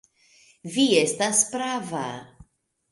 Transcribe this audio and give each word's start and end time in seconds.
Vi 0.77 0.87
estas 1.03 1.45
prava. 1.53 2.05